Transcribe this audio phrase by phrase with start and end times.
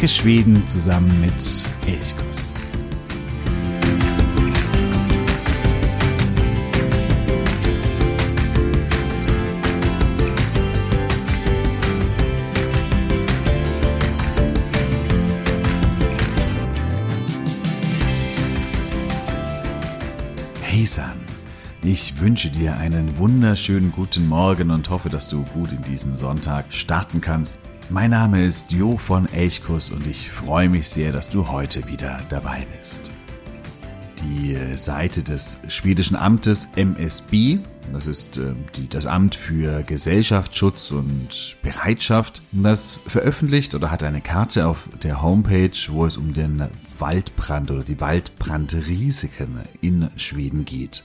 [0.00, 1.34] Entdecke Schweden zusammen mit
[1.86, 2.54] Elchkuss.
[20.62, 21.12] Heisan.
[21.82, 26.64] Ich wünsche dir einen wunderschönen guten Morgen und hoffe, dass du gut in diesen Sonntag
[26.70, 27.58] starten kannst.
[27.92, 32.20] Mein Name ist Jo von Elchkus und ich freue mich sehr, dass du heute wieder
[32.30, 33.10] dabei bist.
[34.22, 37.58] Die Seite des schwedischen Amtes MSB,
[37.90, 38.54] das ist äh,
[38.90, 45.76] das Amt für Gesellschaftsschutz und Bereitschaft, das veröffentlicht oder hat eine Karte auf der Homepage,
[45.88, 46.62] wo es um den
[46.96, 51.02] Waldbrand oder die Waldbrandrisiken in Schweden geht.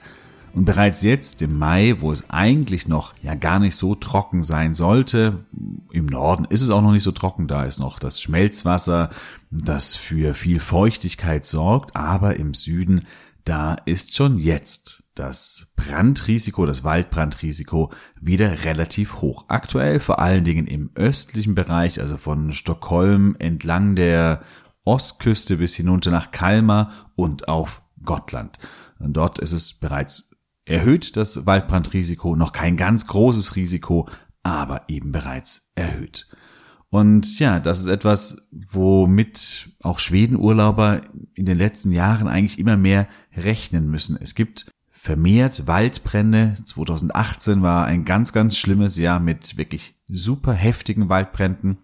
[0.56, 4.73] Und bereits jetzt im Mai, wo es eigentlich noch ja gar nicht so trocken sein
[4.73, 5.44] sollte,
[5.92, 9.09] im Norden ist es auch noch nicht so trocken, da ist noch das Schmelzwasser,
[9.52, 13.06] das für viel Feuchtigkeit sorgt, aber im Süden,
[13.44, 19.45] da ist schon jetzt das Brandrisiko, das Waldbrandrisiko wieder relativ hoch.
[19.50, 24.42] Aktuell vor allen Dingen im östlichen Bereich, also von Stockholm entlang der
[24.86, 28.58] Ostküste bis hinunter nach Kalmar und auf Gottland.
[29.00, 30.30] Dort ist es bereits
[30.66, 34.09] erhöht das Waldbrandrisiko, noch kein ganz großes Risiko,
[34.44, 36.27] aber eben bereits erhöht.
[36.89, 41.02] Und ja, das ist etwas, womit auch Schwedenurlauber
[41.33, 44.17] in den letzten Jahren eigentlich immer mehr rechnen müssen.
[44.21, 46.55] Es gibt vermehrt Waldbrände.
[46.63, 51.77] 2018 war ein ganz, ganz schlimmes Jahr mit wirklich super heftigen Waldbränden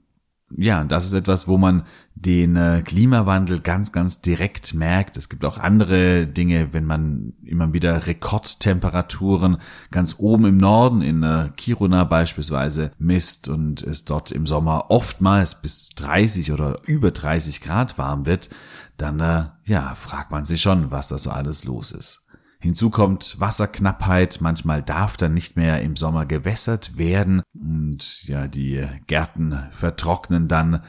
[0.58, 1.84] ja, das ist etwas, wo man
[2.26, 5.18] den äh, Klimawandel ganz, ganz direkt merkt.
[5.18, 9.58] Es gibt auch andere Dinge, wenn man immer wieder Rekordtemperaturen
[9.90, 15.62] ganz oben im Norden in äh, Kiruna beispielsweise misst und es dort im Sommer oftmals
[15.62, 18.50] bis 30 oder über 30 Grad warm wird,
[18.98, 22.28] dann äh, ja, fragt man sich schon, was da so alles los ist.
[22.60, 28.86] Hinzu kommt Wasserknappheit, manchmal darf dann nicht mehr im Sommer gewässert werden und ja, die
[29.08, 30.82] Gärten vertrocknen dann.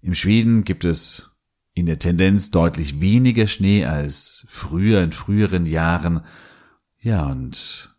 [0.00, 1.40] Im Schweden gibt es
[1.74, 6.22] in der Tendenz deutlich weniger Schnee als früher in früheren Jahren.
[7.00, 7.96] Ja, und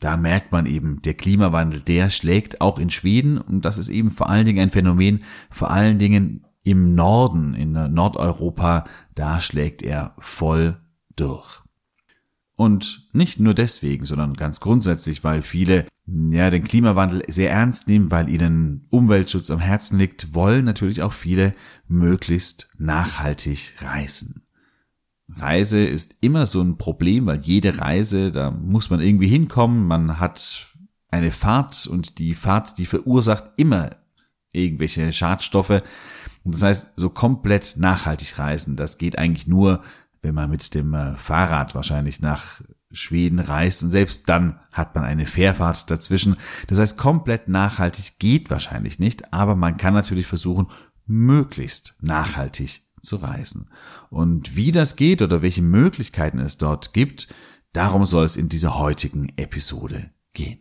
[0.00, 4.10] da merkt man eben, der Klimawandel, der schlägt auch in Schweden und das ist eben
[4.10, 8.84] vor allen Dingen ein Phänomen, vor allen Dingen im Norden, in Nordeuropa,
[9.14, 10.76] da schlägt er voll
[11.16, 11.60] durch.
[12.56, 18.10] Und nicht nur deswegen, sondern ganz grundsätzlich, weil viele ja den Klimawandel sehr ernst nehmen,
[18.10, 21.54] weil ihnen Umweltschutz am Herzen liegt, wollen natürlich auch viele
[21.88, 24.42] möglichst nachhaltig reisen.
[25.28, 30.18] Reise ist immer so ein Problem, weil jede Reise, da muss man irgendwie hinkommen, man
[30.18, 30.68] hat
[31.10, 33.90] eine Fahrt und die Fahrt, die verursacht immer
[34.52, 35.82] irgendwelche Schadstoffe.
[36.44, 39.82] Das heißt, so komplett nachhaltig reisen, das geht eigentlich nur,
[40.20, 45.04] wenn man mit dem äh, Fahrrad wahrscheinlich nach Schweden reist und selbst dann hat man
[45.04, 46.36] eine Fährfahrt dazwischen.
[46.66, 50.68] Das heißt, komplett nachhaltig geht wahrscheinlich nicht, aber man kann natürlich versuchen,
[51.06, 53.70] möglichst nachhaltig zu reisen.
[54.10, 57.28] Und wie das geht oder welche Möglichkeiten es dort gibt,
[57.72, 60.60] darum soll es in dieser heutigen Episode gehen.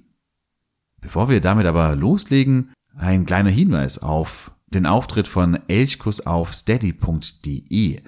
[1.00, 8.02] Bevor wir damit aber loslegen, ein kleiner Hinweis auf den Auftritt von Elchkus auf steady.de.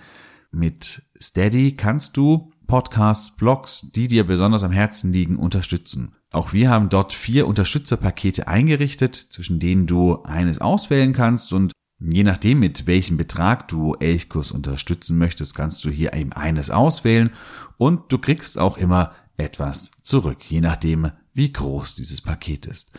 [0.51, 6.13] Mit Steady kannst du Podcasts, Blogs, die dir besonders am Herzen liegen, unterstützen.
[6.31, 12.24] Auch wir haben dort vier Unterstützerpakete eingerichtet, zwischen denen du eines auswählen kannst und je
[12.24, 17.29] nachdem, mit welchem Betrag du Elchkurs unterstützen möchtest, kannst du hier eben eines auswählen
[17.78, 22.94] und du kriegst auch immer etwas zurück, je nachdem, wie groß dieses Paket ist.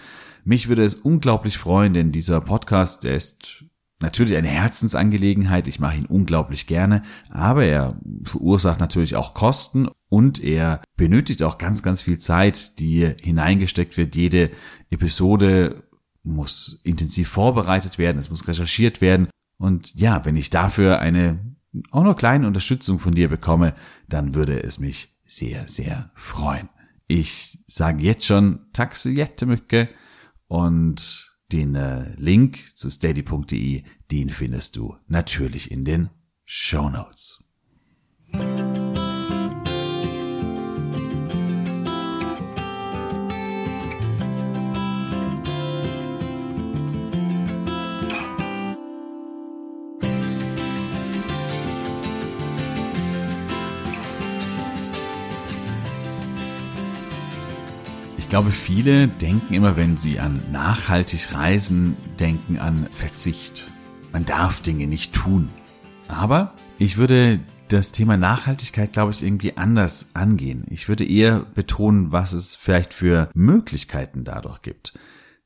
[0.45, 3.65] Mich würde es unglaublich freuen, denn dieser Podcast, der ist
[4.05, 5.67] natürlich eine Herzensangelegenheit.
[5.67, 11.59] Ich mache ihn unglaublich gerne, aber er verursacht natürlich auch Kosten und er benötigt auch
[11.59, 14.15] ganz, ganz viel Zeit, die hineingesteckt wird.
[14.15, 14.51] Jede
[14.91, 15.85] Episode
[16.23, 19.29] muss intensiv vorbereitet werden, es muss recherchiert werden.
[19.59, 21.39] Und ja, wenn ich dafür eine
[21.91, 23.75] auch nur kleine Unterstützung von dir bekomme,
[24.09, 26.69] dann würde es mich sehr, sehr freuen.
[27.09, 29.89] Ich sage jetzt schon Taxe Jettemücke
[30.47, 36.11] und den äh, Link zu steady.de, den findest du natürlich in den
[36.45, 37.45] Show Notes.
[58.35, 63.71] Glaube, viele denken immer, wenn sie an nachhaltig reisen, denken an Verzicht.
[64.11, 65.51] man darf Dinge nicht tun.
[66.09, 67.39] Aber ich würde
[67.69, 70.65] das Thema Nachhaltigkeit, glaube ich, irgendwie anders angehen.
[70.69, 74.95] Ich würde eher betonen, was es vielleicht für Möglichkeiten dadurch gibt.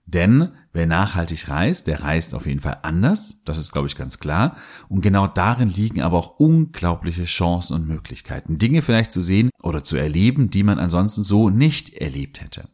[0.06, 3.42] Denn wer nachhaltig reist, der reist auf jeden Fall anders.
[3.44, 4.56] Das ist, glaube ich, ganz klar.
[4.88, 8.56] Und genau darin liegen aber auch unglaubliche Chancen und Möglichkeiten.
[8.56, 12.70] Dinge vielleicht zu sehen oder zu erleben, die man ansonsten so nicht erlebt hätte.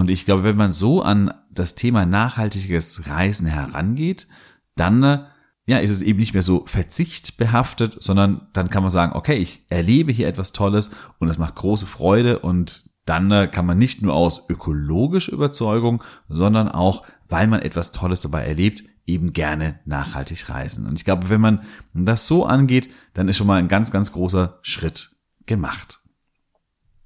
[0.00, 4.28] Und ich glaube, wenn man so an das Thema nachhaltiges Reisen herangeht,
[4.74, 5.26] dann
[5.66, 9.66] ja, ist es eben nicht mehr so verzichtbehaftet, sondern dann kann man sagen, okay, ich
[9.68, 14.00] erlebe hier etwas Tolles und es macht große Freude und dann äh, kann man nicht
[14.00, 20.48] nur aus ökologischer Überzeugung, sondern auch, weil man etwas Tolles dabei erlebt, eben gerne nachhaltig
[20.48, 20.86] reisen.
[20.86, 21.60] Und ich glaube, wenn man
[21.92, 25.10] das so angeht, dann ist schon mal ein ganz, ganz großer Schritt
[25.44, 26.00] gemacht.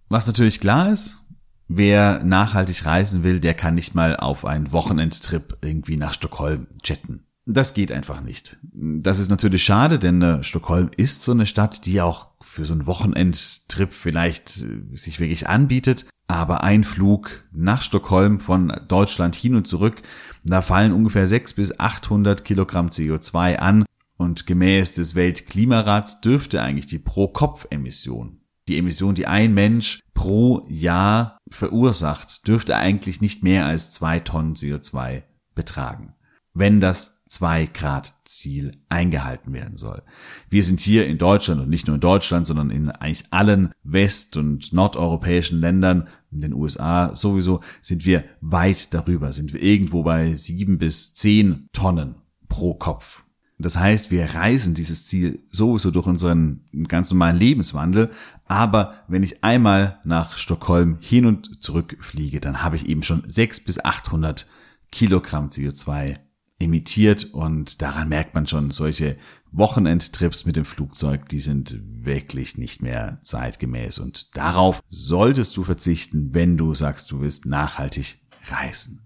[0.09, 1.24] Was natürlich klar ist,
[1.69, 7.25] wer nachhaltig reisen will, der kann nicht mal auf einen Wochenendtrip irgendwie nach Stockholm jetten.
[7.47, 8.57] Das geht einfach nicht.
[8.73, 12.73] Das ist natürlich schade, denn äh, Stockholm ist so eine Stadt, die auch für so
[12.73, 16.07] einen Wochenendtrip vielleicht äh, sich wirklich anbietet.
[16.27, 20.01] Aber ein Flug nach Stockholm von Deutschland hin und zurück,
[20.43, 23.85] da fallen ungefähr 600 bis 800 Kilogramm CO2 an.
[24.17, 31.34] Und gemäß des Weltklimarats dürfte eigentlich die Pro-Kopf-Emission, die Emission, die ein Mensch pro Jahr
[31.51, 35.23] verursacht, dürfte eigentlich nicht mehr als zwei Tonnen CO2
[35.55, 36.15] betragen.
[36.53, 40.03] Wenn das 2 Grad Ziel eingehalten werden soll.
[40.49, 44.37] Wir sind hier in Deutschland und nicht nur in Deutschland, sondern in eigentlich allen west-
[44.37, 50.33] und nordeuropäischen Ländern, in den USA sowieso, sind wir weit darüber, sind wir irgendwo bei
[50.33, 52.15] 7 bis 10 Tonnen
[52.49, 53.24] pro Kopf.
[53.59, 58.11] Das heißt, wir reisen dieses Ziel sowieso durch unseren ganz normalen Lebenswandel.
[58.47, 63.23] Aber wenn ich einmal nach Stockholm hin und zurück fliege, dann habe ich eben schon
[63.27, 64.47] 6 bis 800
[64.91, 66.17] Kilogramm CO2
[66.59, 69.17] emittiert und daran merkt man schon, solche
[69.51, 76.35] Wochenendtrips mit dem Flugzeug, die sind wirklich nicht mehr zeitgemäß und darauf solltest du verzichten,
[76.35, 78.19] wenn du sagst, du willst nachhaltig
[78.49, 79.01] reisen.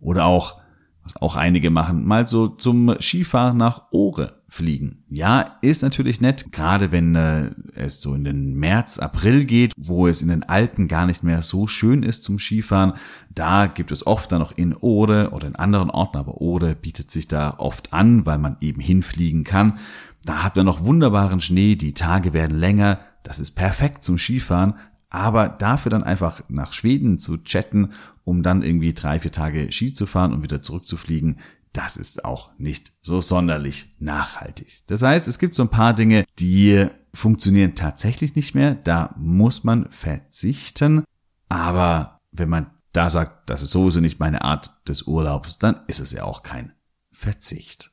[0.00, 0.60] Oder auch,
[1.06, 5.04] was auch einige machen, mal so zum Skifahren nach Ohre fliegen.
[5.08, 10.06] Ja, ist natürlich nett, gerade wenn äh, es so in den März, April geht, wo
[10.06, 12.94] es in den Alpen gar nicht mehr so schön ist zum Skifahren.
[13.34, 17.10] Da gibt es oft dann noch in Ode oder in anderen Orten, aber Ode bietet
[17.10, 19.78] sich da oft an, weil man eben hinfliegen kann.
[20.24, 24.74] Da hat man noch wunderbaren Schnee, die Tage werden länger, das ist perfekt zum Skifahren,
[25.16, 27.92] aber dafür dann einfach nach Schweden zu chatten,
[28.24, 31.38] um dann irgendwie drei, vier Tage Ski zu fahren und wieder zurückzufliegen,
[31.72, 34.82] das ist auch nicht so sonderlich nachhaltig.
[34.86, 38.74] Das heißt, es gibt so ein paar Dinge, die funktionieren tatsächlich nicht mehr.
[38.74, 41.04] Da muss man verzichten.
[41.48, 46.00] Aber wenn man da sagt, das ist sowieso nicht meine Art des Urlaubs, dann ist
[46.00, 46.72] es ja auch kein
[47.10, 47.90] Verzicht.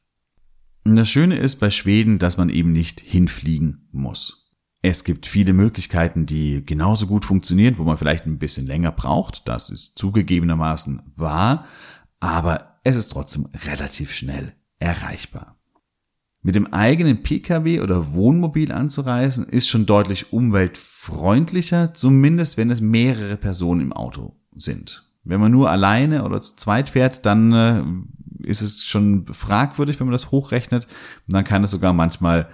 [0.86, 4.43] Und das Schöne ist bei Schweden, dass man eben nicht hinfliegen muss.
[4.85, 9.47] Es gibt viele Möglichkeiten, die genauso gut funktionieren, wo man vielleicht ein bisschen länger braucht.
[9.47, 11.65] Das ist zugegebenermaßen wahr.
[12.19, 15.56] Aber es ist trotzdem relativ schnell erreichbar.
[16.41, 23.38] Mit dem eigenen Pkw oder Wohnmobil anzureisen ist schon deutlich umweltfreundlicher, zumindest wenn es mehrere
[23.38, 25.10] Personen im Auto sind.
[25.24, 27.84] Wenn man nur alleine oder zu zweit fährt, dann äh,
[28.46, 30.88] ist es schon fragwürdig, wenn man das hochrechnet.
[31.27, 32.50] Und dann kann es sogar manchmal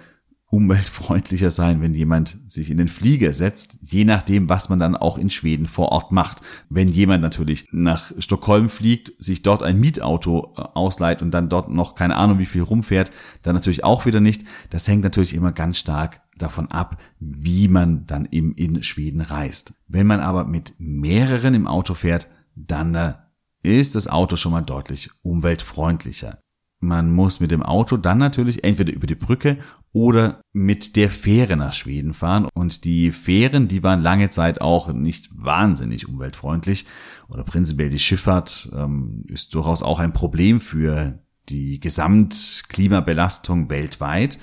[0.50, 5.16] umweltfreundlicher sein, wenn jemand sich in den Flieger setzt, je nachdem, was man dann auch
[5.16, 6.40] in Schweden vor Ort macht.
[6.68, 11.70] Wenn jemand natürlich nach Stockholm fliegt, sich dort ein Mietauto äh, ausleiht und dann dort
[11.70, 14.44] noch keine Ahnung wie viel rumfährt, dann natürlich auch wieder nicht.
[14.70, 19.74] Das hängt natürlich immer ganz stark davon ab, wie man dann eben in Schweden reist.
[19.86, 23.14] Wenn man aber mit mehreren im Auto fährt, dann äh,
[23.62, 26.40] ist das Auto schon mal deutlich umweltfreundlicher.
[26.82, 29.58] Man muss mit dem Auto dann natürlich entweder über die Brücke
[29.92, 32.48] oder mit der Fähre nach Schweden fahren.
[32.54, 36.86] Und die Fähren, die waren lange Zeit auch nicht wahnsinnig umweltfreundlich.
[37.28, 41.18] Oder prinzipiell die Schifffahrt ähm, ist durchaus auch ein Problem für
[41.50, 44.38] die Gesamtklimabelastung weltweit.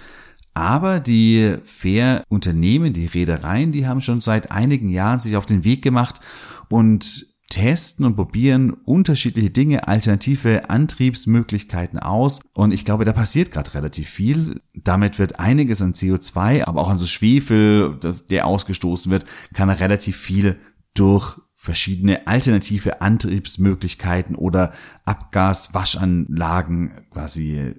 [0.53, 5.81] Aber die Fährunternehmen, die Reedereien, die haben schon seit einigen Jahren sich auf den Weg
[5.81, 6.21] gemacht
[6.69, 12.41] und testen und probieren unterschiedliche Dinge, alternative Antriebsmöglichkeiten aus.
[12.53, 14.61] Und ich glaube, da passiert gerade relativ viel.
[14.73, 17.99] Damit wird einiges an CO2, aber auch an so Schwefel,
[18.29, 20.57] der ausgestoßen wird, kann relativ viel
[20.93, 24.73] durch verschiedene alternative Antriebsmöglichkeiten oder
[25.05, 27.73] Abgaswaschanlagen quasi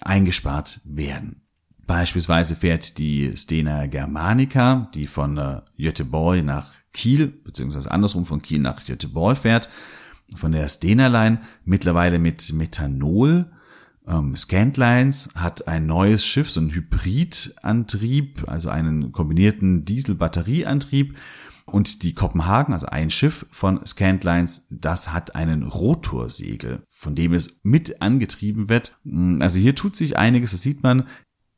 [0.00, 1.42] eingespart werden.
[1.86, 8.58] Beispielsweise fährt die Stena Germanica, die von äh, Göteborg nach Kiel, beziehungsweise andersrum von Kiel
[8.58, 9.68] nach Göteborg fährt,
[10.34, 13.46] von der Stena Line, mittlerweile mit Methanol.
[14.06, 21.16] Ähm, Scantlines hat ein neues Schiff, so ein Hybridantrieb, also einen kombinierten Diesel-Batterieantrieb.
[21.66, 27.60] Und die Kopenhagen, also ein Schiff von Scantlines, das hat einen Rotorsegel, von dem es
[27.62, 28.98] mit angetrieben wird.
[29.38, 31.04] Also hier tut sich einiges, das sieht man.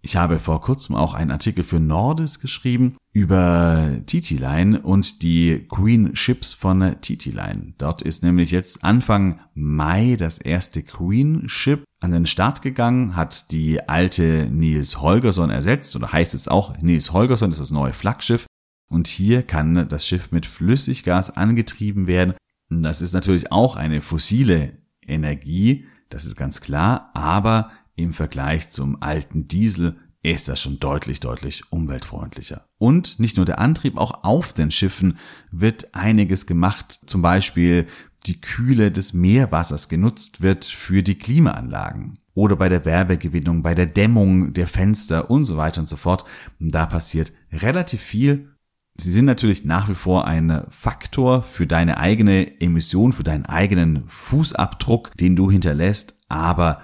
[0.02, 6.16] Ich habe vor kurzem auch einen Artikel für Nordis geschrieben über TT-Line und die Queen
[6.16, 7.74] Ships von TT-Line.
[7.76, 13.50] Dort ist nämlich jetzt Anfang Mai das erste Queen Ship an den Start gegangen, hat
[13.52, 18.46] die alte Nils Holgersson ersetzt oder heißt es auch Nils Holgersson ist das neue Flaggschiff.
[18.88, 22.34] Und hier kann das Schiff mit Flüssiggas angetrieben werden.
[22.70, 27.70] Das ist natürlich auch eine fossile Energie, das ist ganz klar, aber
[28.02, 32.66] im Vergleich zum alten Diesel ist das schon deutlich, deutlich umweltfreundlicher.
[32.78, 35.16] Und nicht nur der Antrieb, auch auf den Schiffen
[35.50, 37.00] wird einiges gemacht.
[37.06, 37.86] Zum Beispiel
[38.26, 42.18] die Kühle des Meerwassers genutzt wird für die Klimaanlagen.
[42.34, 46.24] Oder bei der Werbegewinnung, bei der Dämmung der Fenster und so weiter und so fort.
[46.58, 48.50] Da passiert relativ viel.
[48.96, 54.04] Sie sind natürlich nach wie vor ein Faktor für deine eigene Emission, für deinen eigenen
[54.08, 56.80] Fußabdruck, den du hinterlässt, aber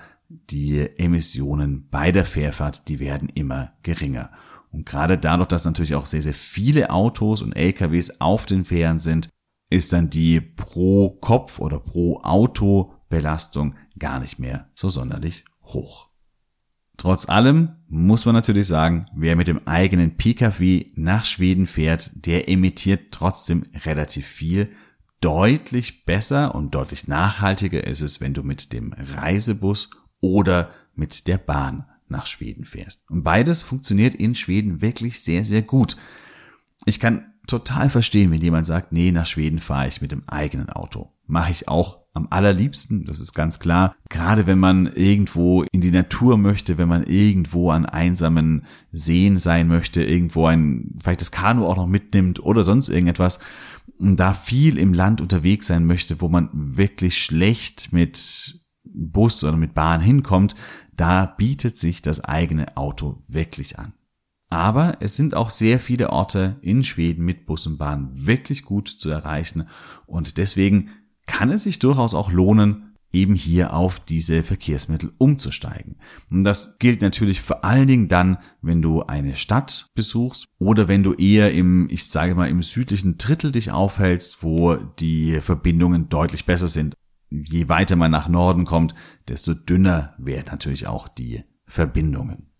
[0.50, 4.30] die Emissionen bei der Fährfahrt, die werden immer geringer.
[4.70, 8.98] Und gerade dadurch, dass natürlich auch sehr, sehr viele Autos und LKWs auf den Fähren
[8.98, 9.28] sind,
[9.70, 16.10] ist dann die pro Kopf oder pro Auto Belastung gar nicht mehr so sonderlich hoch.
[16.96, 22.48] Trotz allem muss man natürlich sagen, wer mit dem eigenen Pkw nach Schweden fährt, der
[22.48, 24.70] emittiert trotzdem relativ viel.
[25.20, 31.38] Deutlich besser und deutlich nachhaltiger ist es, wenn du mit dem Reisebus oder mit der
[31.38, 33.10] Bahn nach Schweden fährst.
[33.10, 35.96] Und beides funktioniert in Schweden wirklich sehr, sehr gut.
[36.84, 40.70] Ich kann total verstehen, wenn jemand sagt, nee, nach Schweden fahre ich mit dem eigenen
[40.70, 41.12] Auto.
[41.26, 43.94] Mache ich auch am allerliebsten, das ist ganz klar.
[44.08, 49.68] Gerade wenn man irgendwo in die Natur möchte, wenn man irgendwo an einsamen Seen sein
[49.68, 53.38] möchte, irgendwo ein, vielleicht das Kanu auch noch mitnimmt oder sonst irgendetwas,
[53.98, 58.60] und da viel im Land unterwegs sein möchte, wo man wirklich schlecht mit
[58.92, 60.54] Bus oder mit Bahn hinkommt,
[60.96, 63.92] da bietet sich das eigene Auto wirklich an.
[64.48, 68.88] Aber es sind auch sehr viele Orte in Schweden mit Bus und Bahn wirklich gut
[68.88, 69.68] zu erreichen
[70.06, 70.90] und deswegen
[71.26, 75.96] kann es sich durchaus auch lohnen, eben hier auf diese Verkehrsmittel umzusteigen.
[76.30, 81.02] Und das gilt natürlich vor allen Dingen dann, wenn du eine Stadt besuchst oder wenn
[81.02, 86.44] du eher im, ich sage mal, im südlichen Drittel dich aufhältst, wo die Verbindungen deutlich
[86.44, 86.94] besser sind
[87.30, 88.94] je weiter man nach Norden kommt,
[89.28, 92.50] desto dünner werden natürlich auch die Verbindungen.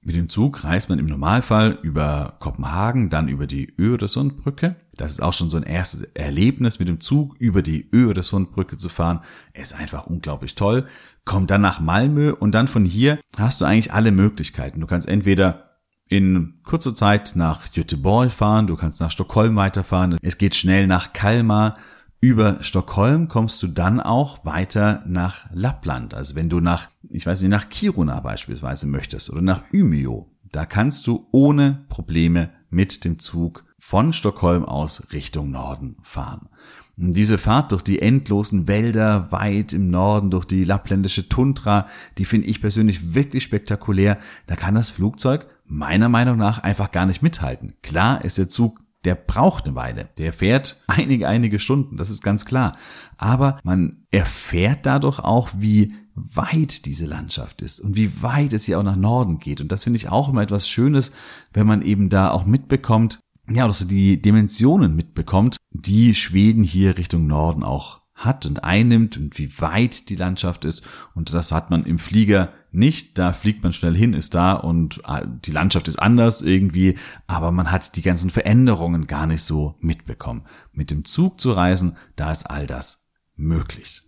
[0.00, 4.76] Mit dem Zug reist man im Normalfall über Kopenhagen, dann über die Öresundbrücke.
[4.94, 8.88] Das ist auch schon so ein erstes Erlebnis, mit dem Zug über die Öresundbrücke zu
[8.88, 9.20] fahren.
[9.54, 10.86] ist einfach unglaublich toll.
[11.24, 14.80] Kommt dann nach Malmö und dann von hier hast du eigentlich alle Möglichkeiten.
[14.80, 15.64] Du kannst entweder
[16.08, 20.16] in kurzer Zeit nach Göteborg fahren, du kannst nach Stockholm weiterfahren.
[20.22, 21.76] Es geht schnell nach Kalmar
[22.20, 26.14] über Stockholm kommst du dann auch weiter nach Lappland.
[26.14, 30.66] Also wenn du nach, ich weiß nicht, nach Kiruna beispielsweise möchtest oder nach Umeå, da
[30.66, 36.48] kannst du ohne Probleme mit dem Zug von Stockholm aus Richtung Norden fahren.
[36.96, 41.86] Und diese Fahrt durch die endlosen Wälder weit im Norden, durch die lappländische Tundra,
[42.18, 44.18] die finde ich persönlich wirklich spektakulär.
[44.46, 47.74] Da kann das Flugzeug meiner Meinung nach einfach gar nicht mithalten.
[47.82, 50.08] Klar ist der Zug der braucht eine Weile.
[50.18, 52.76] Der fährt einige, einige Stunden, das ist ganz klar.
[53.16, 58.78] Aber man erfährt dadurch auch, wie weit diese Landschaft ist und wie weit es hier
[58.78, 59.60] auch nach Norden geht.
[59.60, 61.12] Und das finde ich auch immer etwas Schönes,
[61.52, 66.98] wenn man eben da auch mitbekommt, ja, dass so die Dimensionen mitbekommt, die Schweden hier
[66.98, 70.82] Richtung Norden auch hat und einnimmt und wie weit die Landschaft ist.
[71.14, 73.18] Und das hat man im Flieger nicht.
[73.18, 77.50] Da fliegt man schnell hin, ist da und ah, die Landschaft ist anders irgendwie, aber
[77.50, 80.44] man hat die ganzen Veränderungen gar nicht so mitbekommen.
[80.72, 84.02] Mit dem Zug zu reisen, da ist all das möglich.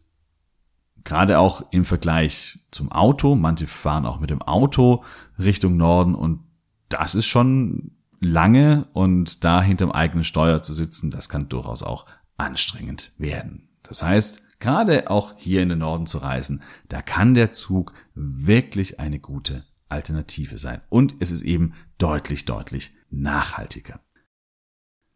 [1.05, 3.35] Gerade auch im Vergleich zum Auto.
[3.35, 5.05] Manche fahren auch mit dem Auto
[5.39, 6.41] Richtung Norden und
[6.89, 12.07] das ist schon lange und da hinterm eigenen Steuer zu sitzen, das kann durchaus auch
[12.37, 13.69] anstrengend werden.
[13.83, 19.01] Das heißt, gerade auch hier in den Norden zu reisen, da kann der Zug wirklich
[19.01, 20.81] eine gute Alternative sein.
[20.89, 24.01] Und es ist eben deutlich, deutlich nachhaltiger.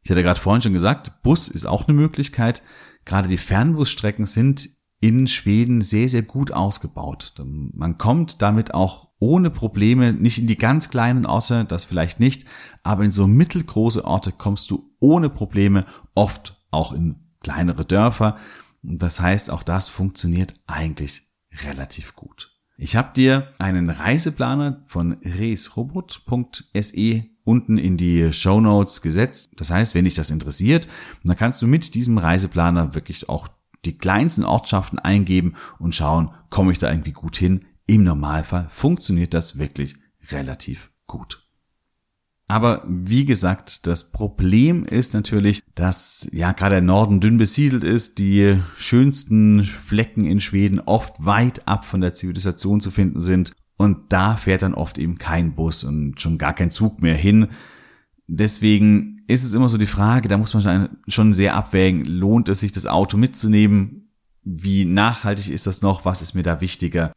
[0.03, 2.63] Ich hatte gerade vorhin schon gesagt, Bus ist auch eine Möglichkeit.
[3.05, 4.69] Gerade die Fernbusstrecken sind
[5.01, 7.35] in Schweden sehr, sehr gut ausgebaut.
[7.39, 12.47] Man kommt damit auch ohne Probleme nicht in die ganz kleinen Orte, das vielleicht nicht,
[12.83, 15.85] aber in so mittelgroße Orte kommst du ohne Probleme
[16.15, 18.37] oft auch in kleinere Dörfer.
[18.87, 21.23] Das heißt, auch das funktioniert eigentlich
[21.63, 22.51] relativ gut.
[22.77, 29.53] Ich habe dir einen Reiseplaner von resrobot.se unten in die Show Notes gesetzt.
[29.57, 30.89] Das heißt, wenn dich das interessiert,
[31.23, 33.49] dann kannst du mit diesem Reiseplaner wirklich auch
[33.85, 37.65] die kleinsten Ortschaften eingeben und schauen, komme ich da irgendwie gut hin.
[37.87, 39.97] Im Normalfall funktioniert das wirklich
[40.31, 41.44] relativ gut.
[42.55, 48.21] Aber wie gesagt, das Problem ist natürlich, dass ja gerade der Norden dünn besiedelt ist,
[48.21, 54.13] die schönsten Flecken in Schweden oft weit ab von der Zivilisation zu finden sind und
[54.13, 57.49] da fährt dann oft eben kein Bus und schon gar kein Zug mehr hin.
[58.29, 62.61] Deswegen ist es immer so die Frage, da muss man schon sehr abwägen, lohnt es
[62.61, 64.13] sich das Auto mitzunehmen?
[64.45, 66.05] Wie nachhaltig ist das noch?
[66.05, 67.11] Was ist mir da wichtiger?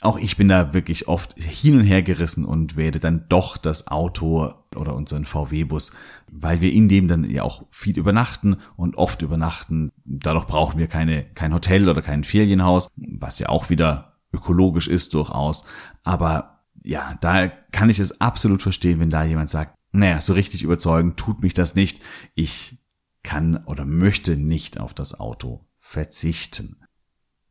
[0.00, 3.86] Auch ich bin da wirklich oft hin und her gerissen und werde dann doch das
[3.86, 5.92] Auto oder unseren VW-Bus,
[6.30, 9.92] weil wir in dem dann ja auch viel übernachten und oft übernachten.
[10.04, 15.14] Dadurch brauchen wir keine, kein Hotel oder kein Ferienhaus, was ja auch wieder ökologisch ist
[15.14, 15.64] durchaus.
[16.02, 20.62] Aber ja, da kann ich es absolut verstehen, wenn da jemand sagt, naja, so richtig
[20.62, 22.02] überzeugen tut mich das nicht.
[22.34, 22.78] Ich
[23.22, 26.83] kann oder möchte nicht auf das Auto verzichten.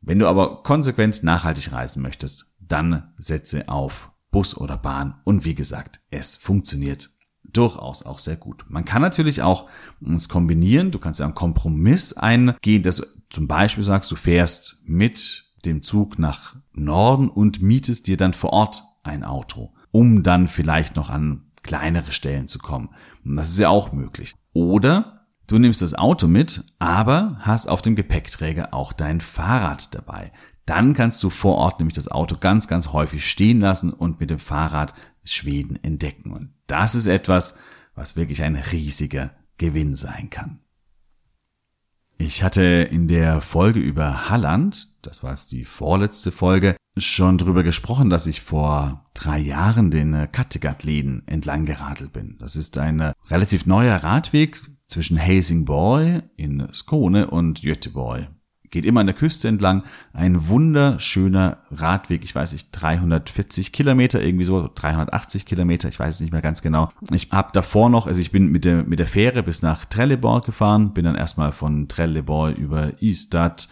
[0.06, 5.54] Wenn du aber konsequent nachhaltig reisen möchtest, dann setze auf Bus oder Bahn und wie
[5.54, 7.08] gesagt, es funktioniert
[7.42, 8.64] durchaus auch sehr gut.
[8.68, 9.68] Man kann natürlich auch
[10.14, 14.82] es kombinieren, du kannst ja einen Kompromiss eingehen, dass du zum Beispiel sagst, du fährst
[14.84, 20.48] mit dem Zug nach Norden und mietest dir dann vor Ort ein Auto, um dann
[20.48, 22.90] vielleicht noch an kleinere Stellen zu kommen.
[23.24, 24.34] Und das ist ja auch möglich.
[24.52, 25.13] Oder
[25.46, 30.32] Du nimmst das Auto mit, aber hast auf dem Gepäckträger auch dein Fahrrad dabei.
[30.64, 34.30] Dann kannst du vor Ort nämlich das Auto ganz, ganz häufig stehen lassen und mit
[34.30, 36.32] dem Fahrrad Schweden entdecken.
[36.32, 37.58] Und das ist etwas,
[37.94, 40.60] was wirklich ein riesiger Gewinn sein kann.
[42.16, 47.62] Ich hatte in der Folge über Halland, das war jetzt die vorletzte Folge, schon drüber
[47.64, 52.36] gesprochen, dass ich vor drei Jahren den Kattegat-Läden entlang geradelt bin.
[52.38, 58.28] Das ist ein relativ neuer Radweg, zwischen Helsingborg in Skåne und Göteborg.
[58.70, 59.84] Geht immer an der Küste entlang.
[60.12, 62.24] Ein wunderschöner Radweg.
[62.24, 66.60] Ich weiß nicht, 340 Kilometer, irgendwie so, 380 Kilometer, ich weiß es nicht mehr ganz
[66.60, 66.90] genau.
[67.12, 70.44] Ich habe davor noch, also ich bin mit der, mit der Fähre bis nach Trelleborg
[70.44, 73.68] gefahren, bin dann erstmal von Trelleborg über Ystad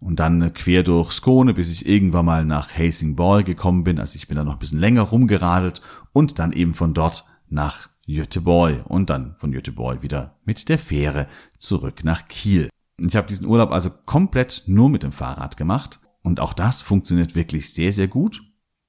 [0.00, 3.98] und dann quer durch Skåne, bis ich irgendwann mal nach Helsingborg gekommen bin.
[3.98, 5.80] Also ich bin dann noch ein bisschen länger rumgeradelt
[6.12, 11.28] und dann eben von dort nach Göteborg und dann von Göteborg wieder mit der Fähre
[11.58, 12.68] zurück nach Kiel.
[12.98, 17.34] Ich habe diesen Urlaub also komplett nur mit dem Fahrrad gemacht und auch das funktioniert
[17.34, 18.42] wirklich sehr, sehr gut.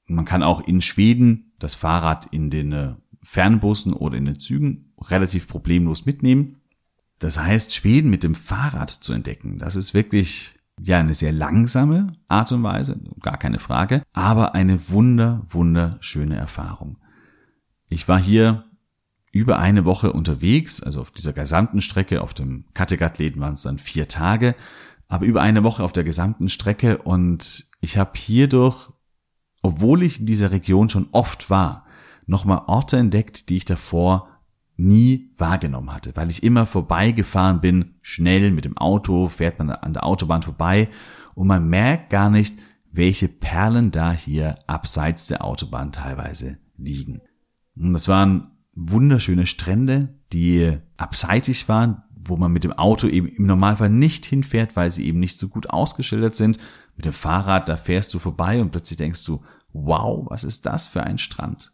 [0.06, 4.94] Man kann auch in Schweden das Fahrrad in den äh, Fernbussen oder in den Zügen
[5.00, 6.58] relativ problemlos mitnehmen.
[7.20, 12.12] Das heißt, Schweden mit dem Fahrrad zu entdecken, das ist wirklich ja eine sehr langsame
[12.28, 16.98] Art und Weise, gar keine Frage, aber eine wunder, wunderschöne Erfahrung.
[17.90, 18.66] Ich war hier
[19.34, 23.80] über eine Woche unterwegs, also auf dieser gesamten Strecke, auf dem Kattegat-Läden waren es dann
[23.80, 24.56] vier Tage,
[25.08, 28.92] aber über eine Woche auf der gesamten Strecke und ich habe hierdurch,
[29.64, 31.88] obwohl ich in dieser Region schon oft war,
[32.28, 34.30] nochmal Orte entdeckt, die ich davor
[34.78, 39.94] nie wahrgenommen hatte, weil ich immer vorbeigefahren bin, schnell mit dem Auto, fährt man an
[39.94, 40.90] der Autobahn vorbei
[41.34, 42.60] und man merkt gar nicht,
[42.92, 47.22] welche Perlen da hier abseits der Autobahn teilweise liegen.
[47.76, 53.46] Und das waren wunderschöne Strände, die abseitig waren, wo man mit dem Auto eben im
[53.46, 56.58] Normalfall nicht hinfährt, weil sie eben nicht so gut ausgeschildert sind.
[56.96, 59.42] Mit dem Fahrrad, da fährst du vorbei und plötzlich denkst du,
[59.74, 61.74] wow, was ist das für ein Strand?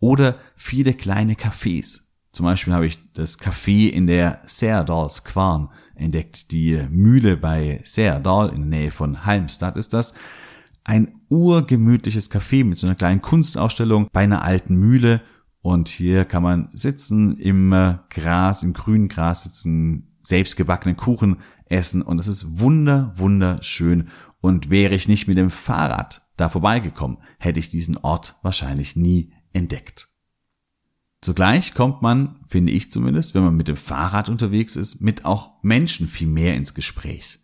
[0.00, 2.06] Oder viele kleine Cafés.
[2.32, 6.50] Zum Beispiel habe ich das Café in der Serdalsquarn entdeckt.
[6.52, 10.12] Die Mühle bei Serdal in der Nähe von Halmstad ist das.
[10.84, 15.22] Ein urgemütliches Café mit so einer kleinen Kunstausstellung bei einer alten Mühle
[15.66, 22.02] und hier kann man sitzen im äh, Gras, im grünen Gras sitzen, selbstgebackenen Kuchen essen
[22.02, 24.10] und es ist wunder, wunderschön.
[24.40, 29.32] Und wäre ich nicht mit dem Fahrrad da vorbeigekommen, hätte ich diesen Ort wahrscheinlich nie
[29.52, 30.06] entdeckt.
[31.20, 35.60] Zugleich kommt man, finde ich zumindest, wenn man mit dem Fahrrad unterwegs ist, mit auch
[35.64, 37.40] Menschen viel mehr ins Gespräch,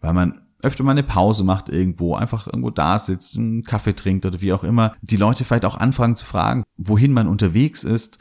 [0.00, 4.26] weil man öfter mal eine Pause macht irgendwo, einfach irgendwo da sitzt, einen Kaffee trinkt
[4.26, 8.18] oder wie auch immer, die Leute vielleicht auch anfangen zu fragen, wohin man unterwegs ist.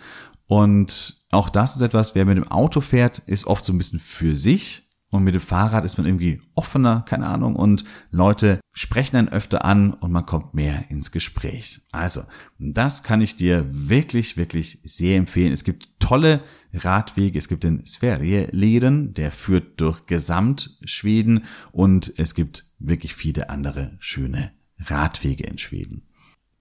[0.47, 3.99] Und auch das ist etwas, wer mit dem Auto fährt, ist oft so ein bisschen
[3.99, 9.15] für sich und mit dem Fahrrad ist man irgendwie offener, keine Ahnung, und Leute sprechen
[9.15, 11.81] einen öfter an und man kommt mehr ins Gespräch.
[11.91, 12.23] Also,
[12.57, 15.53] das kann ich dir wirklich, wirklich sehr empfehlen.
[15.53, 16.41] Es gibt tolle
[16.73, 17.37] Radwege.
[17.37, 24.51] Es gibt den Sverige-Leden, der führt durch Gesamtschweden und es gibt wirklich viele andere schöne
[24.79, 26.07] Radwege in Schweden.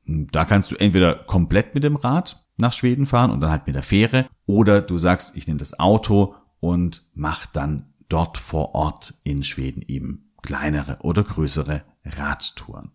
[0.05, 3.77] Da kannst du entweder komplett mit dem Rad nach Schweden fahren und dann halt mit
[3.77, 9.14] der Fähre oder du sagst, ich nehme das Auto und mach dann dort vor Ort
[9.25, 12.90] in Schweden eben kleinere oder größere Radtouren.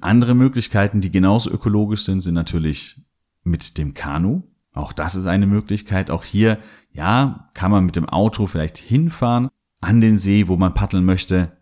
[0.00, 3.00] Andere Möglichkeiten, die genauso ökologisch sind, sind natürlich
[3.44, 4.42] mit dem Kanu.
[4.72, 6.10] Auch das ist eine Möglichkeit.
[6.10, 6.58] Auch hier,
[6.92, 9.48] ja, kann man mit dem Auto vielleicht hinfahren
[9.80, 11.56] an den See, wo man paddeln möchte.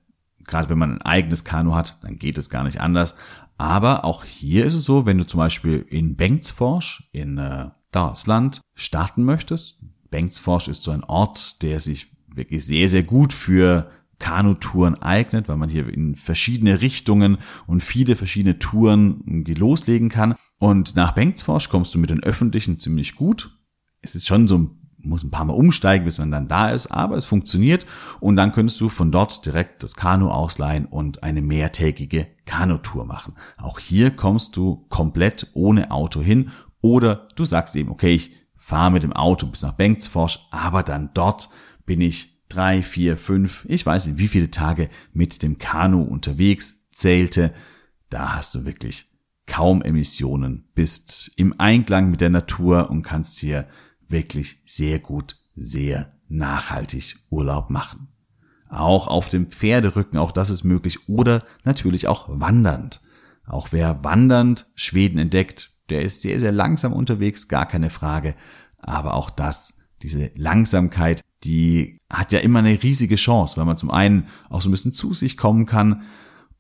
[0.45, 3.15] Gerade wenn man ein eigenes Kanu hat, dann geht es gar nicht anders.
[3.59, 8.61] Aber auch hier ist es so, wenn du zum Beispiel in Bengtsfors in äh, Dalsland
[8.75, 9.81] starten möchtest.
[10.11, 15.57] Bengtsfors ist so ein Ort, der sich wirklich sehr, sehr gut für Kanutouren eignet, weil
[15.57, 20.35] man hier in verschiedene Richtungen und viele verschiedene Touren loslegen kann.
[20.59, 23.51] Und nach Bengtsfors kommst du mit den Öffentlichen ziemlich gut.
[24.01, 27.17] Es ist schon so, muss ein paar Mal umsteigen, bis man dann da ist, aber
[27.17, 27.87] es funktioniert.
[28.21, 33.35] Und dann könntest du von dort direkt das Kanu ausleihen und eine mehrtägige Kanutour machen.
[33.59, 36.51] Auch hier kommst du komplett ohne Auto hin.
[36.81, 41.11] Oder du sagst eben, okay, ich fahre mit dem Auto bis nach Bengtsfors, aber dann
[41.15, 41.51] dort
[41.87, 46.87] bin ich drei, vier, fünf, ich weiß nicht wie viele Tage mit dem Kanu unterwegs,
[46.91, 47.55] zählte,
[48.11, 49.07] da hast du wirklich
[49.47, 53.67] kaum Emissionen, bist im Einklang mit der Natur und kannst hier
[54.09, 58.09] wirklich sehr gut, sehr nachhaltig Urlaub machen.
[58.69, 63.01] Auch auf dem Pferderücken, auch das ist möglich, oder natürlich auch wandernd.
[63.47, 68.35] Auch wer wandernd Schweden entdeckt, der ist sehr, sehr langsam unterwegs, gar keine Frage.
[68.79, 73.91] Aber auch das, diese Langsamkeit, die hat ja immer eine riesige Chance, weil man zum
[73.91, 76.05] einen auch so ein bisschen zu sich kommen kann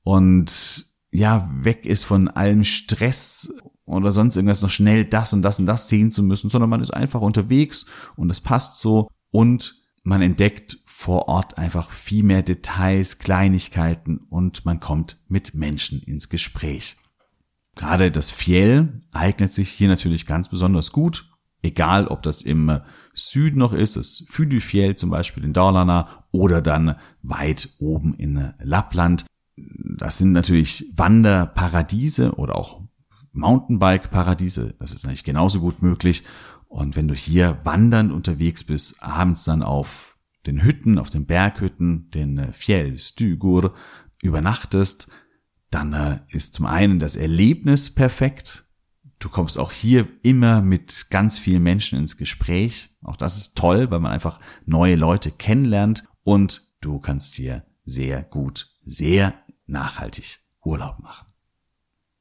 [0.02, 3.54] und ja, weg ist von allem Stress
[3.84, 6.82] oder sonst irgendwas noch schnell das und das und das sehen zu müssen, sondern man
[6.82, 12.42] ist einfach unterwegs und es passt so und man entdeckt vor Ort einfach viel mehr
[12.42, 16.96] Details, Kleinigkeiten und man kommt mit Menschen ins Gespräch.
[17.76, 21.30] Gerade das Fjell eignet sich hier natürlich ganz besonders gut,
[21.62, 22.80] egal ob das im
[23.16, 29.26] Süden noch ist, das Fydufjell zum Beispiel in Dalarna oder dann weit oben in Lappland.
[29.56, 32.82] Das sind natürlich Wanderparadiese oder auch
[33.32, 34.74] Mountainbike-Paradiese.
[34.78, 36.24] Das ist natürlich genauso gut möglich.
[36.68, 42.10] Und wenn du hier wandernd unterwegs bist, abends dann auf den Hütten, auf den Berghütten,
[42.10, 43.74] den Fjell Stügur
[44.22, 45.08] übernachtest,
[45.70, 48.65] dann äh, ist zum einen das Erlebnis perfekt,
[49.18, 52.90] Du kommst auch hier immer mit ganz vielen Menschen ins Gespräch.
[53.02, 58.22] Auch das ist toll, weil man einfach neue Leute kennenlernt und du kannst hier sehr
[58.22, 59.34] gut, sehr
[59.66, 61.26] nachhaltig Urlaub machen.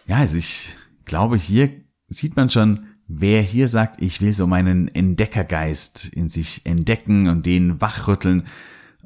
[0.07, 1.69] Ja, also ich glaube, hier
[2.07, 7.45] sieht man schon, wer hier sagt, ich will so meinen Entdeckergeist in sich entdecken und
[7.45, 8.43] den wachrütteln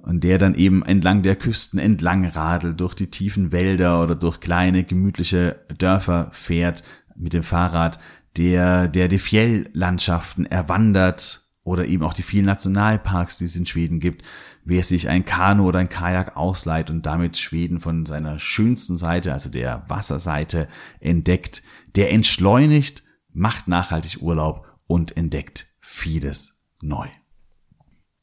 [0.01, 4.39] und der dann eben entlang der Küsten entlang radelt, durch die tiefen Wälder oder durch
[4.39, 6.83] kleine gemütliche Dörfer fährt,
[7.19, 7.99] mit dem Fahrrad,
[8.37, 13.99] der, der die Fjelllandschaften erwandert oder eben auch die vielen Nationalparks, die es in Schweden
[13.99, 14.23] gibt,
[14.63, 19.33] wer sich ein Kanu oder ein Kajak ausleiht und damit Schweden von seiner schönsten Seite,
[19.33, 20.67] also der Wasserseite,
[20.99, 21.61] entdeckt,
[21.95, 27.07] der entschleunigt, macht nachhaltig Urlaub und entdeckt vieles neu.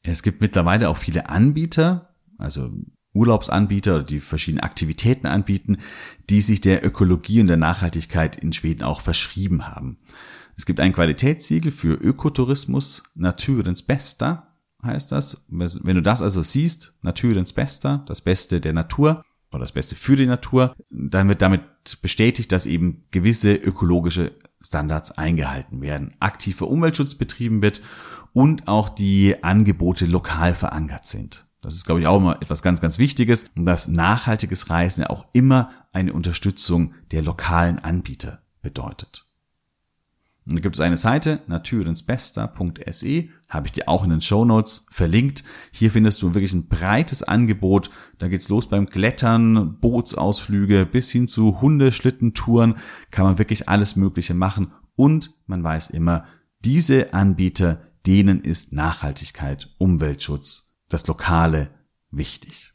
[0.01, 2.71] Es gibt mittlerweile auch viele Anbieter, also
[3.17, 5.77] Urlaubsanbieter, die verschiedene Aktivitäten anbieten,
[6.29, 9.97] die sich der Ökologie und der Nachhaltigkeit in Schweden auch verschrieben haben.
[10.55, 15.45] Es gibt ein Qualitätssiegel für Ökotourismus, Naturens Besta heißt das.
[15.49, 20.15] Wenn du das also siehst, Naturens Besta, das Beste der Natur oder das Beste für
[20.15, 21.61] die Natur, dann wird damit
[22.01, 27.81] bestätigt, dass eben gewisse ökologische Standards eingehalten werden, aktiver Umweltschutz betrieben wird
[28.33, 31.46] und auch die Angebote lokal verankert sind.
[31.61, 35.27] Das ist, glaube ich, auch immer etwas ganz, ganz Wichtiges, dass nachhaltiges Reisen ja auch
[35.33, 39.27] immer eine Unterstützung der lokalen Anbieter bedeutet.
[40.47, 44.85] Und da gibt es eine Seite, naturensbester.se, habe ich dir auch in den Show Notes
[44.91, 45.43] verlinkt.
[45.71, 47.89] Hier findest du wirklich ein breites Angebot.
[48.17, 52.75] Da geht's los beim Klettern, Bootsausflüge bis hin zu Hundeschlittentouren.
[53.11, 54.71] Kann man wirklich alles Mögliche machen.
[54.95, 56.23] Und man weiß immer,
[56.63, 61.69] diese Anbieter, denen ist Nachhaltigkeit, Umweltschutz das Lokale
[62.11, 62.73] wichtig.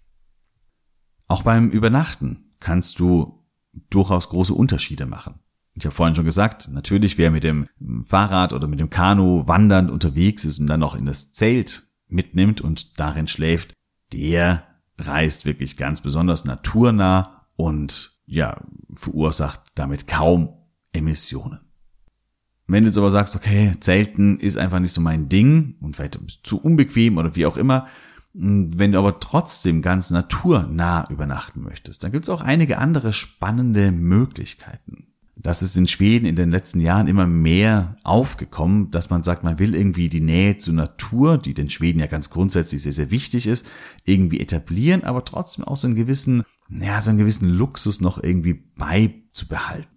[1.29, 3.46] Auch beim Übernachten kannst du
[3.90, 5.40] durchaus große Unterschiede machen.
[5.75, 7.66] Ich habe vorhin schon gesagt, natürlich wer mit dem
[8.05, 12.61] Fahrrad oder mit dem Kanu wandernd unterwegs ist und dann noch in das Zelt mitnimmt
[12.61, 13.72] und darin schläft,
[14.12, 14.66] der
[14.98, 18.61] reist wirklich ganz besonders naturnah und ja,
[18.92, 20.51] verursacht damit kaum
[20.92, 21.61] Emissionen.
[22.66, 26.18] Wenn du jetzt aber sagst, okay, Zelten ist einfach nicht so mein Ding und vielleicht
[26.44, 27.87] zu unbequem oder wie auch immer,
[28.35, 33.92] Wenn du aber trotzdem ganz naturnah übernachten möchtest, dann gibt es auch einige andere spannende
[33.92, 35.09] Möglichkeiten.
[35.37, 39.59] Das ist in Schweden in den letzten Jahren immer mehr aufgekommen, dass man sagt, man
[39.59, 43.46] will irgendwie die Nähe zur Natur, die den Schweden ja ganz grundsätzlich sehr, sehr wichtig
[43.46, 43.68] ist,
[44.05, 48.55] irgendwie etablieren, aber trotzdem auch so einen gewissen, ja, so einen gewissen Luxus noch irgendwie
[48.55, 49.91] beizubehalten.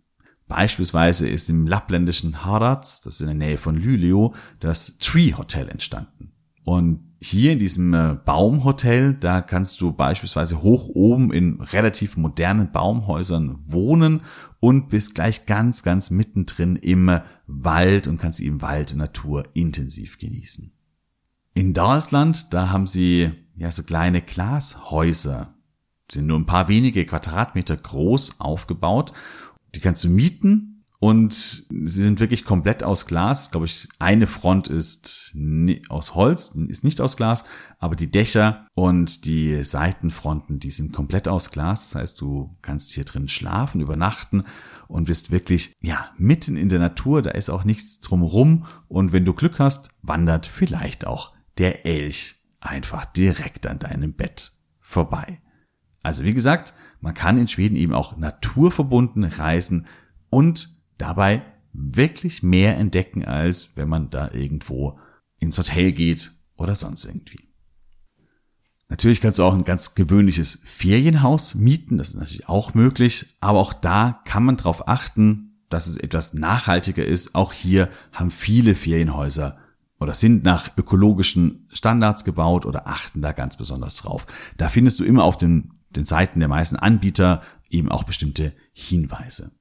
[0.47, 5.69] Beispielsweise ist im lappländischen Harads, das ist in der Nähe von Luleå, das Tree Hotel
[5.69, 6.31] entstanden.
[6.63, 12.71] Und hier in diesem äh, Baumhotel, da kannst du beispielsweise hoch oben in relativ modernen
[12.71, 14.21] Baumhäusern wohnen
[14.60, 20.19] und bist gleich ganz, ganz mittendrin im Wald und kannst eben Wald und Natur intensiv
[20.19, 20.71] genießen.
[21.55, 25.55] In Deutschland, da haben sie ja so kleine Glashäuser,
[26.12, 29.13] sind nur ein paar wenige Quadratmeter groß aufgebaut.
[29.75, 33.51] Die kannst du mieten und sie sind wirklich komplett aus Glas.
[33.51, 35.35] Glaube ich, eine Front ist
[35.89, 37.43] aus Holz, ist nicht aus Glas,
[37.77, 41.91] aber die Dächer und die Seitenfronten, die sind komplett aus Glas.
[41.91, 44.45] Das heißt, du kannst hier drin schlafen, übernachten
[44.88, 47.21] und bist wirklich, ja, mitten in der Natur.
[47.21, 48.65] Da ist auch nichts drumrum.
[48.88, 54.53] Und wenn du Glück hast, wandert vielleicht auch der Elch einfach direkt an deinem Bett
[54.79, 55.41] vorbei.
[56.01, 56.73] Also wie gesagt,
[57.06, 59.86] man kann in Schweden eben auch naturverbunden reisen
[60.32, 64.98] und dabei wirklich mehr entdecken, als wenn man da irgendwo
[65.38, 67.48] ins Hotel geht oder sonst irgendwie.
[68.89, 73.60] Natürlich kannst du auch ein ganz gewöhnliches Ferienhaus mieten, das ist natürlich auch möglich, aber
[73.60, 77.36] auch da kann man darauf achten, dass es etwas nachhaltiger ist.
[77.36, 79.58] Auch hier haben viele Ferienhäuser
[80.00, 84.26] oder sind nach ökologischen Standards gebaut oder achten da ganz besonders drauf.
[84.58, 89.51] Da findest du immer auf den, den Seiten der meisten Anbieter eben auch bestimmte Hinweise.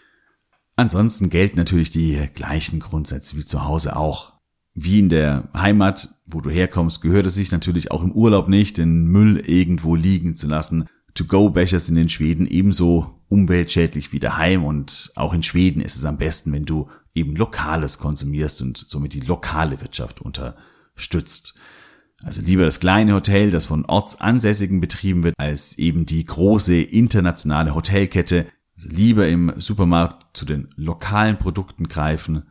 [0.76, 4.32] Ansonsten gelten natürlich die gleichen Grundsätze wie zu Hause auch.
[4.74, 8.78] Wie in der Heimat, wo du herkommst, gehört es sich natürlich auch im Urlaub nicht,
[8.78, 10.86] den Müll irgendwo liegen zu lassen.
[11.14, 16.18] To-Go-Becher sind in Schweden ebenso umweltschädlich wie daheim und auch in Schweden ist es am
[16.18, 21.54] besten, wenn du eben Lokales konsumierst und somit die lokale Wirtschaft unterstützt.
[22.22, 27.74] Also lieber das kleine Hotel, das von Ortsansässigen betrieben wird, als eben die große internationale
[27.74, 28.46] Hotelkette,
[28.76, 32.44] also lieber im Supermarkt zu den lokalen Produkten greifen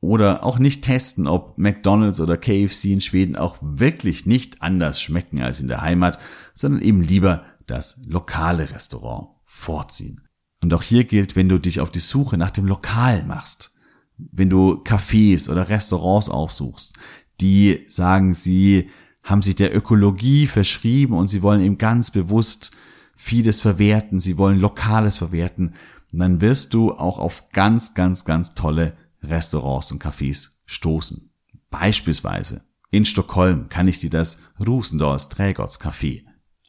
[0.00, 5.40] oder auch nicht testen, ob McDonald's oder KFC in Schweden auch wirklich nicht anders schmecken
[5.40, 6.18] als in der Heimat,
[6.54, 10.20] sondern eben lieber das lokale Restaurant vorziehen.
[10.62, 13.76] Und auch hier gilt, wenn du dich auf die Suche nach dem Lokal machst,
[14.18, 16.94] wenn du Cafés oder Restaurants aufsuchst,
[17.40, 18.90] die sagen, sie
[19.22, 22.72] haben sich der Ökologie verschrieben und sie wollen eben ganz bewusst
[23.16, 25.74] vieles verwerten, sie wollen Lokales verwerten,
[26.12, 31.30] und dann wirst du auch auf ganz, ganz, ganz tolle Restaurants und Cafés stoßen.
[31.68, 35.78] Beispielsweise in Stockholm kann ich dir das Rusendals Trägotts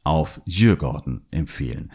[0.04, 1.92] auf Djurgården empfehlen.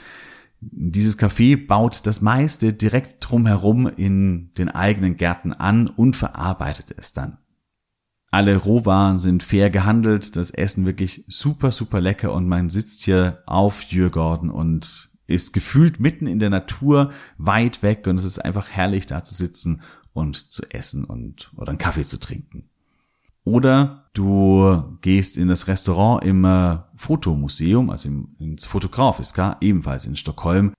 [0.62, 7.12] Dieses Café baut das meiste direkt drumherum in den eigenen Gärten an und verarbeitet es
[7.12, 7.38] dann.
[8.34, 13.44] Alle Rohwaren sind fair gehandelt, das Essen wirklich super, super lecker und man sitzt hier
[13.46, 18.72] auf Djurgården und ist gefühlt mitten in der Natur, weit weg und es ist einfach
[18.72, 22.72] herrlich da zu sitzen und zu essen und oder einen Kaffee zu trinken.
[23.44, 30.16] Oder du gehst in das Restaurant im äh, Fotomuseum, also im, ins Fotografiska, ebenfalls in
[30.16, 30.74] Stockholm.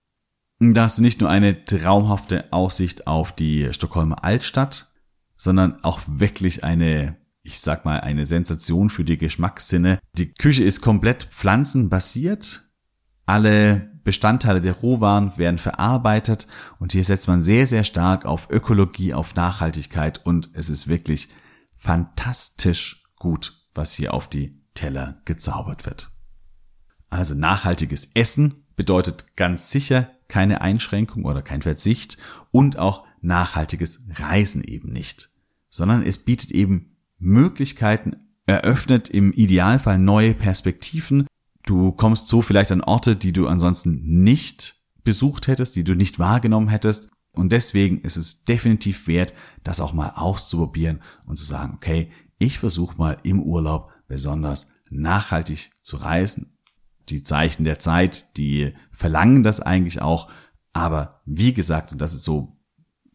[0.58, 4.92] Da hast du nicht nur eine traumhafte Aussicht auf die Stockholmer Altstadt,
[5.36, 10.00] sondern auch wirklich eine ich sag mal, eine Sensation für die Geschmackssinne.
[10.16, 12.62] Die Küche ist komplett pflanzenbasiert.
[13.26, 16.46] Alle Bestandteile der Rohwaren werden verarbeitet
[16.78, 21.28] und hier setzt man sehr, sehr stark auf Ökologie, auf Nachhaltigkeit und es ist wirklich
[21.74, 26.10] fantastisch gut, was hier auf die Teller gezaubert wird.
[27.10, 32.16] Also nachhaltiges Essen bedeutet ganz sicher keine Einschränkung oder kein Verzicht
[32.50, 35.30] und auch nachhaltiges Reisen eben nicht,
[35.68, 36.93] sondern es bietet eben
[37.24, 41.26] Möglichkeiten, eröffnet im Idealfall neue Perspektiven.
[41.64, 46.18] Du kommst so vielleicht an Orte, die du ansonsten nicht besucht hättest, die du nicht
[46.18, 47.10] wahrgenommen hättest.
[47.32, 49.34] Und deswegen ist es definitiv wert,
[49.64, 55.72] das auch mal auszuprobieren und zu sagen, okay, ich versuche mal im Urlaub besonders nachhaltig
[55.82, 56.58] zu reisen.
[57.08, 60.30] Die Zeichen der Zeit, die verlangen das eigentlich auch.
[60.72, 62.56] Aber wie gesagt, und das ist so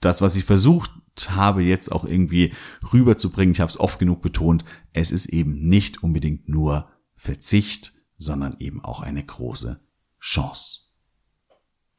[0.01, 0.91] das, was ich versucht
[1.31, 2.53] habe, jetzt auch irgendwie
[2.93, 3.53] rüberzubringen.
[3.53, 8.83] Ich habe es oft genug betont, es ist eben nicht unbedingt nur Verzicht, sondern eben
[8.83, 9.79] auch eine große
[10.19, 10.89] Chance.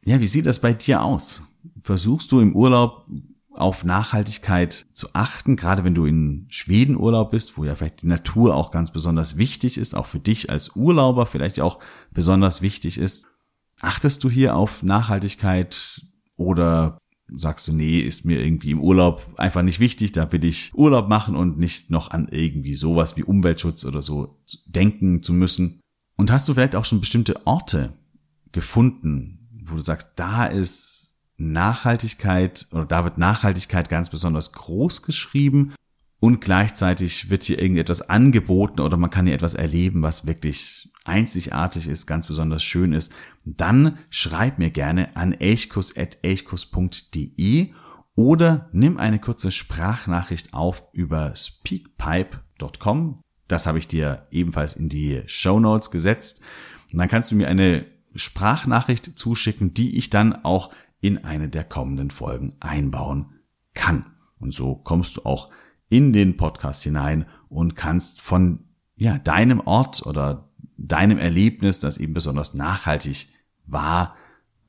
[0.04, 1.42] Ja, wie sieht das bei dir aus?
[1.82, 3.06] Versuchst du im Urlaub
[3.52, 8.06] auf Nachhaltigkeit zu achten, gerade wenn du in Schweden Urlaub bist, wo ja vielleicht die
[8.06, 11.80] Natur auch ganz besonders wichtig ist, auch für dich als Urlauber vielleicht auch
[12.12, 13.26] besonders wichtig ist.
[13.80, 16.02] Achtest du hier auf Nachhaltigkeit
[16.36, 16.98] oder
[17.34, 21.08] sagst du, nee, ist mir irgendwie im Urlaub einfach nicht wichtig, da will ich Urlaub
[21.08, 25.80] machen und nicht noch an irgendwie sowas wie Umweltschutz oder so denken zu müssen.
[26.16, 27.94] Und hast du vielleicht auch schon bestimmte Orte
[28.52, 35.72] gefunden, wo du sagst, da ist Nachhaltigkeit oder da wird Nachhaltigkeit ganz besonders groß geschrieben
[36.20, 41.86] und gleichzeitig wird hier irgendetwas angeboten oder man kann hier etwas erleben, was wirklich einzigartig
[41.88, 43.12] ist, ganz besonders schön ist,
[43.44, 47.70] dann schreib mir gerne an elchkus.elchkus.de
[48.14, 53.24] oder nimm eine kurze Sprachnachricht auf über speakpipe.com.
[53.48, 56.42] Das habe ich dir ebenfalls in die Show Notes gesetzt.
[56.92, 60.70] Und dann kannst du mir eine Sprachnachricht zuschicken, die ich dann auch
[61.00, 63.32] in eine der kommenden Folgen einbauen
[63.74, 64.06] kann.
[64.38, 65.50] Und so kommst du auch
[65.88, 70.49] in den Podcast hinein und kannst von ja, deinem Ort oder
[70.86, 73.28] deinem Erlebnis, das eben besonders nachhaltig
[73.66, 74.16] war,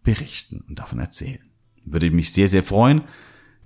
[0.03, 1.39] berichten und davon erzählen.
[1.85, 3.01] Würde mich sehr, sehr freuen.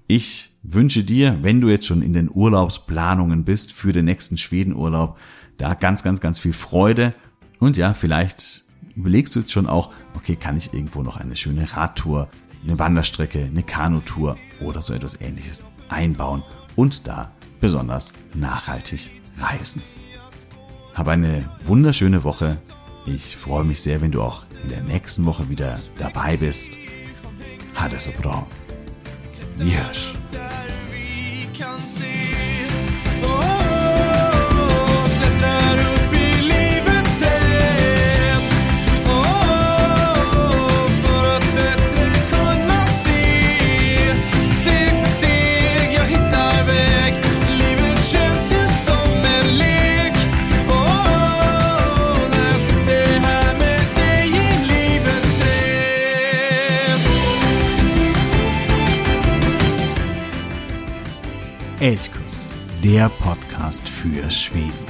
[0.07, 5.17] Ich wünsche dir, wenn du jetzt schon in den Urlaubsplanungen bist für den nächsten Schwedenurlaub,
[5.57, 7.13] da ganz, ganz, ganz viel Freude.
[7.59, 11.73] Und ja, vielleicht überlegst du jetzt schon auch, okay, kann ich irgendwo noch eine schöne
[11.73, 12.29] Radtour,
[12.63, 16.43] eine Wanderstrecke, eine Kanutour oder so etwas ähnliches einbauen
[16.75, 19.81] und da besonders nachhaltig reisen.
[20.95, 22.57] Hab eine wunderschöne Woche.
[23.05, 26.69] Ich freue mich sehr, wenn du auch in der nächsten Woche wieder dabei bist.
[27.75, 28.11] Ha det så
[64.05, 64.84] skøre smil.